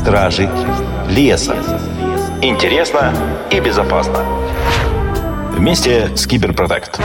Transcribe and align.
Стражи 0.00 0.48
леса. 1.10 1.56
Интересно 2.40 3.12
и 3.50 3.60
безопасно. 3.60 4.24
Вместе 5.52 6.16
с 6.16 6.26
Киберпротект. 6.26 6.98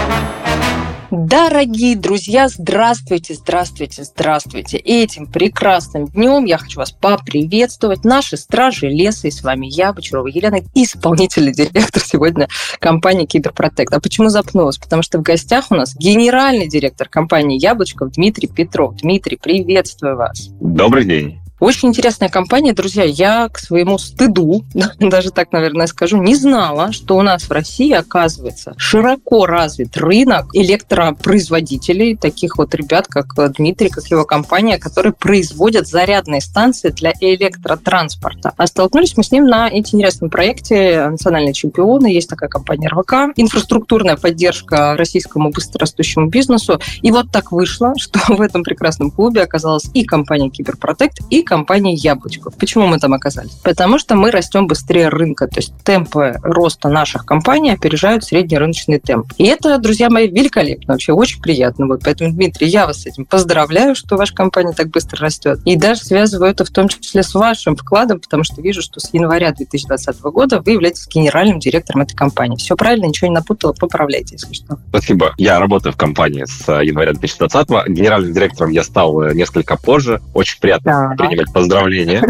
Дорогие 1.11 1.97
друзья, 1.97 2.47
здравствуйте, 2.47 3.33
здравствуйте, 3.33 4.05
здравствуйте. 4.05 4.77
Этим 4.77 5.27
прекрасным 5.27 6.05
днем 6.05 6.45
я 6.45 6.57
хочу 6.57 6.79
вас 6.79 6.93
поприветствовать. 6.93 8.05
Наши 8.05 8.37
стражи 8.37 8.87
леса, 8.87 9.27
и 9.27 9.31
с 9.31 9.43
вами 9.43 9.67
я, 9.67 9.91
Бочарова 9.91 10.27
Елена, 10.27 10.61
исполнительный 10.73 11.51
директор 11.51 12.01
сегодня 12.01 12.47
компании 12.79 13.25
Киберпротект. 13.25 13.93
А 13.93 13.99
почему 13.99 14.29
запнулась? 14.29 14.77
Потому 14.77 15.01
что 15.01 15.17
в 15.17 15.21
гостях 15.21 15.65
у 15.69 15.75
нас 15.75 15.97
генеральный 15.97 16.69
директор 16.69 17.09
компании 17.09 17.59
Яблочков 17.59 18.11
Дмитрий 18.11 18.47
Петров. 18.47 18.95
Дмитрий, 18.95 19.35
приветствую 19.35 20.15
вас. 20.15 20.47
Добрый 20.61 21.03
день. 21.03 21.44
Очень 21.65 21.89
интересная 21.89 22.29
компания, 22.29 22.73
друзья. 22.73 23.03
Я 23.05 23.49
к 23.49 23.57
своему 23.57 23.97
стыду, 23.97 24.63
даже 24.99 25.31
так, 25.31 25.51
наверное, 25.51 25.87
скажу, 25.87 26.21
не 26.21 26.35
знала, 26.35 26.91
что 26.91 27.17
у 27.17 27.23
нас 27.23 27.45
в 27.45 27.51
России, 27.51 27.91
оказывается, 27.91 28.75
широко 28.77 29.47
развит 29.47 29.97
рынок 29.97 30.45
электропроизводителей, 30.53 32.17
таких 32.17 32.59
вот 32.59 32.75
ребят, 32.75 33.07
как 33.07 33.33
Дмитрий, 33.57 33.89
как 33.89 34.05
его 34.05 34.25
компания, 34.25 34.77
которые 34.77 35.11
производят 35.11 35.87
зарядные 35.87 36.39
станции 36.39 36.89
для 36.89 37.13
электротранспорта. 37.19 38.53
А 38.57 38.67
столкнулись 38.67 39.17
мы 39.17 39.23
с 39.23 39.31
ним 39.31 39.47
на 39.47 39.67
интересном 39.75 40.29
проекте 40.29 41.07
«Национальные 41.09 41.53
чемпионы». 41.53 42.13
Есть 42.13 42.29
такая 42.29 42.47
компания 42.47 42.89
РВК. 42.89 43.33
Инфраструктурная 43.37 44.17
поддержка 44.17 44.95
российскому 44.95 45.49
быстрорастущему 45.49 46.27
бизнесу. 46.27 46.79
И 47.01 47.09
вот 47.09 47.31
так 47.31 47.51
вышло, 47.51 47.95
что 47.97 48.19
в 48.35 48.41
этом 48.41 48.61
прекрасном 48.61 49.09
клубе 49.09 49.41
оказалась 49.41 49.89
и 49.95 50.03
компания 50.03 50.51
Киберпротект, 50.51 51.21
и 51.31 51.41
компании 51.55 51.95
Яблочко. 51.97 52.51
Почему 52.51 52.85
мы 52.85 52.99
там 52.99 53.13
оказались? 53.13 53.53
Потому 53.63 53.97
что 53.97 54.15
мы 54.15 54.29
растем 54.29 54.67
быстрее 54.67 55.07
рынка, 55.07 55.47
то 55.47 55.59
есть 55.59 55.73
темпы 55.85 56.35
роста 56.43 56.89
наших 56.89 57.25
компаний 57.25 57.71
опережают 57.71 58.25
средний 58.25 58.57
рыночный 58.57 58.99
темп. 58.99 59.31
И 59.37 59.45
это, 59.45 59.77
друзья 59.77 60.09
мои, 60.09 60.27
великолепно, 60.27 60.95
вообще 60.95 61.13
очень 61.13 61.41
приятно. 61.41 61.87
Вот 61.87 62.01
поэтому, 62.03 62.33
Дмитрий, 62.33 62.67
я 62.67 62.87
вас 62.87 63.03
с 63.03 63.05
этим 63.05 63.23
поздравляю, 63.23 63.95
что 63.95 64.17
ваша 64.17 64.33
компания 64.33 64.73
так 64.73 64.89
быстро 64.89 65.21
растет. 65.21 65.59
И 65.63 65.77
даже 65.77 66.01
связываю 66.01 66.51
это 66.51 66.65
в 66.65 66.69
том 66.71 66.89
числе 66.89 67.23
с 67.23 67.33
вашим 67.33 67.77
вкладом, 67.77 68.19
потому 68.19 68.43
что 68.43 68.61
вижу, 68.61 68.81
что 68.81 68.99
с 68.99 69.13
января 69.13 69.53
2020 69.53 70.21
года 70.23 70.59
вы 70.59 70.73
являетесь 70.73 71.07
генеральным 71.07 71.59
директором 71.59 72.01
этой 72.01 72.15
компании. 72.15 72.57
Все 72.57 72.75
правильно, 72.75 73.05
ничего 73.05 73.29
не 73.29 73.35
напутала, 73.35 73.71
поправляйте, 73.71 74.33
если 74.33 74.51
что. 74.51 74.77
Спасибо. 74.89 75.33
Я 75.37 75.59
работаю 75.59 75.93
в 75.93 75.97
компании 75.97 76.43
с 76.43 76.67
января 76.81 77.13
2020. 77.13 77.87
Генеральным 77.87 78.33
директором 78.33 78.71
я 78.71 78.83
стал 78.83 79.21
э, 79.21 79.33
несколько 79.33 79.77
позже. 79.77 80.21
Очень 80.33 80.59
приятно 80.59 81.13
да. 81.17 81.25
Принимать 81.35 81.53
поздравления. 81.53 82.23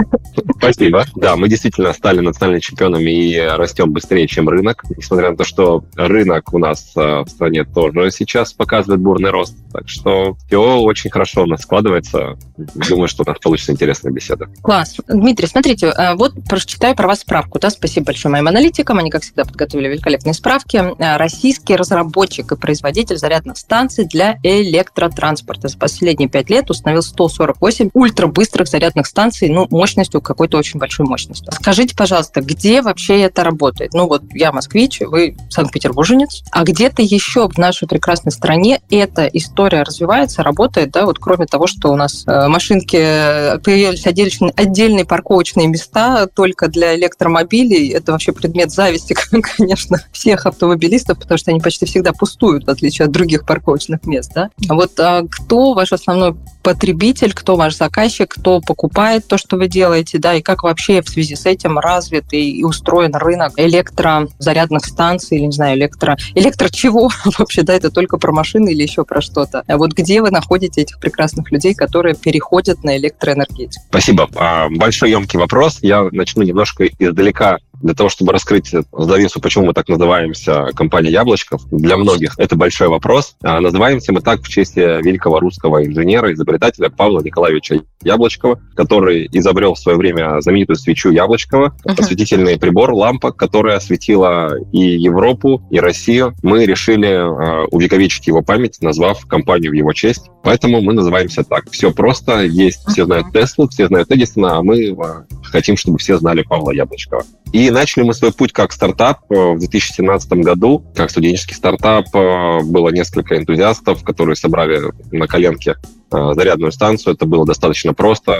Спасибо. 0.58 1.06
Да, 1.16 1.36
мы 1.36 1.48
действительно 1.48 1.94
стали 1.94 2.20
национальными 2.20 2.62
чемпионами 2.62 3.12
и 3.12 3.38
растем 3.38 3.92
быстрее, 3.92 4.28
чем 4.28 4.50
рынок. 4.50 4.84
Несмотря 4.98 5.32
на 5.32 5.38
то, 5.38 5.44
что 5.44 5.86
рынок 5.96 6.54
у 6.54 6.58
нас 6.58 6.92
э, 6.96 7.24
в 7.24 7.28
стране 7.28 7.66
тоже 7.66 8.12
сейчас 8.12 8.54
показывает 8.54 9.02
бурный 9.02 9.30
рост. 9.30 9.56
Так 9.72 9.88
что 9.88 10.38
все 10.48 10.78
очень 10.80 11.10
хорошо 11.10 11.44
у 11.44 11.46
нас 11.46 11.62
складывается. 11.62 12.38
Думаю, 12.58 13.08
что 13.08 13.24
у 13.24 13.30
нас 13.30 13.38
получится 13.40 13.72
интересная 13.74 14.12
беседа. 14.12 14.48
Класс. 14.62 14.96
Дмитрий, 15.08 15.48
смотрите, 15.48 15.88
э, 15.88 16.16
вот 16.16 16.34
прочитаю 16.48 16.96
про 16.96 17.08
вас 17.08 17.20
справку. 17.20 17.60
Да, 17.60 17.70
спасибо 17.70 18.08
большое 18.08 18.32
моим 18.32 18.48
аналитикам. 18.48 18.98
Они, 18.98 19.12
как 19.12 19.24
всегда, 19.24 19.46
подготовили 19.46 19.90
великолепные 19.90 20.34
справки. 20.34 20.78
Э, 20.78 21.18
российский 21.18 21.76
разработчик 21.76 22.52
и 22.52 22.56
производитель 22.56 23.18
зарядных 23.18 23.58
станций 23.58 24.06
для 24.06 24.40
электротранспорта. 24.44 25.68
За 25.68 25.78
последние 25.78 26.30
пять 26.30 26.50
лет 26.50 26.70
установил 26.70 27.02
148 27.02 27.90
ультрабыстрых 27.94 28.68
зарядных 28.68 28.95
станций, 29.04 29.50
ну, 29.50 29.68
мощностью 29.70 30.22
какой-то 30.22 30.58
очень 30.58 30.80
большой 30.80 31.06
мощностью. 31.06 31.52
Скажите, 31.52 31.96
пожалуйста, 31.96 32.42
где 32.42 32.82
вообще 32.82 33.22
это 33.22 33.44
работает? 33.44 33.94
Ну, 33.94 34.08
вот 34.08 34.24
я 34.34 34.52
москвич, 34.52 35.02
вы 35.02 35.36
санкт-петербурженец, 35.50 36.44
а 36.52 36.64
где-то 36.64 37.02
еще 37.02 37.50
в 37.50 37.58
нашей 37.58 37.88
прекрасной 37.88 38.32
стране 38.32 38.82
эта 38.90 39.26
история 39.26 39.84
развивается, 39.84 40.44
работает, 40.44 40.92
да, 40.92 41.06
вот 41.06 41.20
кроме 41.20 41.46
того, 41.46 41.68
что 41.68 41.92
у 41.92 41.96
нас 41.96 42.24
э, 42.28 42.48
машинки 42.48 42.98
э, 43.00 43.58
появились 43.60 44.06
отдельные, 44.06 44.54
отдельные 44.56 45.06
парковочные 45.06 45.68
места 45.68 46.28
только 46.28 46.68
для 46.68 46.96
электромобилей, 46.96 47.90
это 47.90 48.12
вообще 48.12 48.32
предмет 48.32 48.72
зависти, 48.72 49.16
конечно, 49.58 50.00
всех 50.12 50.46
автомобилистов, 50.46 51.20
потому 51.20 51.38
что 51.38 51.52
они 51.52 51.60
почти 51.60 51.86
всегда 51.86 52.14
пустуют, 52.14 52.66
в 52.66 52.70
отличие 52.70 53.06
от 53.06 53.12
других 53.12 53.46
парковочных 53.46 54.06
мест, 54.06 54.32
да. 54.34 54.50
Вот 54.68 55.00
а 55.00 55.24
кто 55.30 55.74
ваш 55.74 55.94
основной 55.94 56.36
потребитель, 56.66 57.32
кто 57.32 57.56
ваш 57.56 57.78
заказчик, 57.78 58.28
кто 58.28 58.60
покупает 58.60 59.28
то, 59.28 59.38
что 59.38 59.56
вы 59.56 59.68
делаете, 59.68 60.18
да, 60.18 60.34
и 60.34 60.42
как 60.42 60.64
вообще 60.64 61.04
в 61.04 61.10
связи 61.10 61.36
с 61.36 61.46
этим 61.46 61.78
развит 61.78 62.34
и, 62.34 62.64
устроен 62.64 63.14
рынок 63.14 63.54
электрозарядных 63.58 64.84
станций, 64.84 65.38
или, 65.38 65.46
не 65.46 65.52
знаю, 65.52 65.78
электро... 65.78 66.18
Электро 66.34 66.70
чего 66.70 67.12
вообще, 67.38 67.62
да, 67.62 67.76
это 67.76 67.92
только 67.92 68.18
про 68.18 68.32
машины 68.32 68.72
или 68.72 68.82
еще 68.82 69.06
про 69.06 69.22
что-то. 69.22 69.64
А 69.68 69.78
вот 69.78 69.94
где 69.94 70.24
вы 70.24 70.32
находите 70.32 70.82
этих 70.82 71.00
прекрасных 71.00 71.52
людей, 71.52 71.76
которые 71.76 72.16
переходят 72.16 72.84
на 72.84 72.98
электроэнергетику? 72.98 73.86
Спасибо. 73.90 74.28
А, 74.34 74.68
большой 74.72 75.12
емкий 75.12 75.38
вопрос. 75.38 75.78
Я 75.84 76.10
начну 76.12 76.42
немножко 76.42 76.88
издалека 76.98 77.60
для 77.82 77.94
того, 77.94 78.10
чтобы 78.10 78.32
раскрыть 78.32 78.74
завесу, 78.92 79.40
почему 79.42 79.68
мы 79.68 79.74
так 79.74 79.88
называемся 79.88 80.68
компания 80.76 81.12
Яблочков, 81.12 81.62
для 81.72 81.98
многих 81.98 82.34
это 82.38 82.56
большой 82.56 82.88
вопрос. 82.88 83.36
А 83.44 83.60
называемся 83.60 84.14
мы 84.14 84.22
так 84.22 84.42
в 84.42 84.48
честь 84.48 84.76
великого 84.76 85.40
русского 85.40 85.86
инженера, 85.86 86.34
изобретателя 86.34 86.90
Павла 86.90 87.22
Николаевича 87.22 87.82
Яблочкова, 88.04 88.60
который 88.76 89.28
изобрел 89.32 89.74
в 89.74 89.80
свое 89.80 89.98
время 89.98 90.40
знаменитую 90.42 90.76
свечу 90.76 91.12
Яблочкова, 91.12 91.76
uh-huh. 91.86 92.00
осветительный 92.00 92.58
прибор, 92.60 92.94
лампа, 92.94 93.32
которая 93.32 93.78
осветила 93.78 94.56
и 94.72 94.80
Европу, 94.80 95.66
и 95.72 95.80
Россию. 95.80 96.34
Мы 96.44 96.66
решили 96.66 97.10
э, 97.10 97.68
увековечить 97.72 98.28
его 98.28 98.42
память, 98.42 98.78
назвав 98.82 99.26
компанию 99.26 99.72
в 99.72 99.76
его 99.76 99.94
честь. 99.94 100.30
Поэтому 100.44 100.82
мы 100.82 100.94
называемся 100.94 101.44
так. 101.44 101.70
Все 101.72 101.92
просто. 101.92 102.44
Есть, 102.44 102.88
все 102.88 103.06
знают 103.06 103.32
Теслу, 103.34 103.68
все 103.68 103.88
знают 103.88 104.12
Эдисона, 104.12 104.58
а 104.58 104.64
мы 104.64 104.84
э, 104.84 104.96
хотим, 105.44 105.78
чтобы 105.78 105.98
все 105.98 106.18
знали 106.18 106.44
Павла 106.44 106.72
Яблочкова. 106.72 107.24
И 107.52 107.70
начали 107.76 108.04
мы 108.04 108.14
свой 108.14 108.32
путь 108.34 108.54
как 108.54 108.72
стартап 108.72 109.20
э, 109.30 109.36
в 109.36 109.60
2017 109.60 110.32
году. 110.34 110.84
Как 110.96 111.12
студенческий 111.12 111.56
стартап 111.56 112.08
э, 112.16 112.60
было 112.64 112.90
несколько 112.90 113.38
энтузиастов, 113.38 114.04
которые 114.04 114.36
собрали 114.36 114.82
на 115.12 115.28
коленке 115.28 115.76
э, 116.12 116.34
зарядную 116.34 116.72
станцию. 116.72 117.14
Это 117.14 117.26
было 117.26 117.46
достаточно 117.46 117.94
просто. 117.94 118.38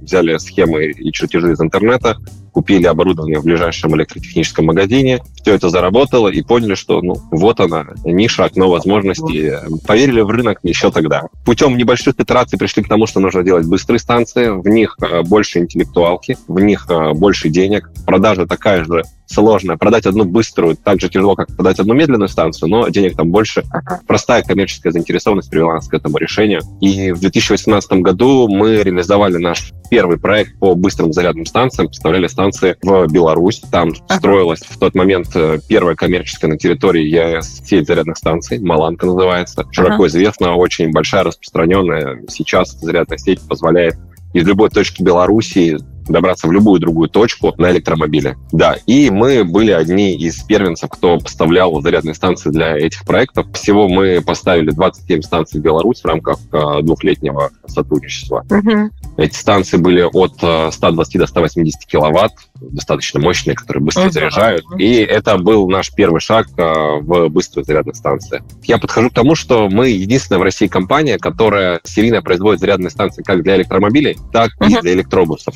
Взяли 0.00 0.38
схемы 0.38 0.86
и 0.86 1.12
чертежи 1.12 1.52
из 1.52 1.60
интернета, 1.60 2.18
купили 2.58 2.86
оборудование 2.86 3.38
в 3.38 3.44
ближайшем 3.44 3.94
электротехническом 3.94 4.66
магазине, 4.66 5.20
все 5.40 5.54
это 5.54 5.68
заработало 5.70 6.26
и 6.26 6.42
поняли, 6.42 6.74
что 6.74 7.00
ну 7.02 7.14
вот 7.30 7.60
она, 7.60 7.86
ниша, 8.04 8.46
окно 8.46 8.68
возможностей. 8.68 9.52
Поверили 9.86 10.22
в 10.22 10.30
рынок 10.30 10.58
еще 10.64 10.90
тогда. 10.90 11.28
Путем 11.44 11.76
небольших 11.76 12.18
итераций 12.18 12.58
пришли 12.58 12.82
к 12.82 12.88
тому, 12.88 13.06
что 13.06 13.20
нужно 13.20 13.44
делать 13.44 13.68
быстрые 13.68 14.00
станции, 14.00 14.48
в 14.48 14.66
них 14.66 14.96
э, 15.00 15.22
больше 15.22 15.60
интеллектуалки, 15.60 16.36
в 16.48 16.58
них 16.58 16.86
э, 16.90 17.12
больше 17.12 17.48
денег, 17.48 17.92
продажа 18.04 18.44
такая 18.44 18.82
же 18.82 19.04
сложная. 19.28 19.76
Продать 19.76 20.06
одну 20.06 20.24
быструю 20.24 20.76
так 20.76 21.00
же 21.00 21.08
тяжело, 21.08 21.36
как 21.36 21.54
продать 21.54 21.78
одну 21.78 21.94
медленную 21.94 22.28
станцию, 22.28 22.70
но 22.70 22.88
денег 22.88 23.16
там 23.16 23.30
больше. 23.30 23.62
Простая 24.06 24.42
коммерческая 24.42 24.92
заинтересованность 24.92 25.50
привела 25.50 25.74
нас 25.74 25.88
к 25.88 25.94
этому 25.94 26.18
решению. 26.18 26.62
И 26.80 27.12
в 27.12 27.20
2018 27.20 27.92
году 27.92 28.48
мы 28.48 28.82
реализовали 28.82 29.36
наш 29.36 29.72
первый 29.90 30.18
проект 30.18 30.58
по 30.58 30.74
быстрым 30.74 31.12
зарядным 31.12 31.46
станциям, 31.46 31.88
поставляли 31.88 32.26
станции 32.52 32.76
в 32.82 33.06
Беларусь. 33.08 33.60
Там 33.70 33.90
ага. 34.08 34.18
строилась 34.18 34.60
в 34.60 34.78
тот 34.78 34.94
момент 34.94 35.28
э, 35.34 35.58
первая 35.68 35.94
коммерческая 35.94 36.50
на 36.50 36.58
территории 36.58 37.04
ЕАЭС 37.04 37.62
сеть 37.64 37.86
зарядных 37.86 38.16
станций, 38.16 38.58
Маланка 38.58 39.06
называется. 39.06 39.66
Широко 39.70 39.94
ага. 39.94 40.06
известна, 40.06 40.54
очень 40.54 40.90
большая, 40.90 41.24
распространенная. 41.24 42.24
Сейчас 42.28 42.78
зарядная 42.80 43.18
сеть 43.18 43.40
позволяет 43.46 43.96
из 44.32 44.46
любой 44.46 44.70
точки 44.70 45.02
Беларуси 45.02 45.78
добраться 46.12 46.46
в 46.46 46.52
любую 46.52 46.80
другую 46.80 47.08
точку 47.08 47.54
на 47.58 47.70
электромобиле. 47.70 48.36
Да, 48.52 48.76
и 48.86 49.10
мы 49.10 49.44
были 49.44 49.70
одни 49.70 50.14
из 50.14 50.42
первенцев, 50.42 50.90
кто 50.90 51.18
поставлял 51.18 51.80
зарядные 51.80 52.14
станции 52.14 52.50
для 52.50 52.76
этих 52.76 53.04
проектов. 53.04 53.46
Всего 53.52 53.88
мы 53.88 54.20
поставили 54.20 54.70
27 54.70 55.22
станций 55.22 55.60
в 55.60 55.62
Беларусь 55.62 56.00
в 56.00 56.04
рамках 56.06 56.38
э, 56.52 56.82
двухлетнего 56.82 57.50
сотрудничества. 57.66 58.44
Угу. 58.50 58.90
Эти 59.16 59.34
станции 59.34 59.76
были 59.76 60.02
от 60.02 60.36
120 60.74 61.14
э, 61.14 61.18
до 61.18 61.26
180 61.26 61.86
киловатт, 61.86 62.32
достаточно 62.60 63.20
мощные, 63.20 63.54
которые 63.54 63.82
быстро 63.82 64.04
угу. 64.04 64.12
заряжают. 64.12 64.64
И 64.78 64.94
это 64.96 65.38
был 65.38 65.68
наш 65.68 65.92
первый 65.94 66.20
шаг 66.20 66.48
э, 66.56 66.62
в 67.00 67.28
быструю 67.28 67.64
зарядную 67.64 67.94
станцию. 67.94 68.42
Я 68.64 68.78
подхожу 68.78 69.10
к 69.10 69.14
тому, 69.14 69.34
что 69.34 69.68
мы 69.68 69.88
единственная 69.90 70.38
в 70.38 70.42
России 70.42 70.66
компания, 70.66 71.18
которая 71.18 71.80
серийно 71.84 72.22
производит 72.22 72.60
зарядные 72.60 72.90
станции 72.90 73.22
как 73.22 73.42
для 73.42 73.56
электромобилей, 73.56 74.16
так 74.32 74.50
угу. 74.60 74.70
и 74.70 74.80
для 74.80 74.92
электробусов. 74.92 75.54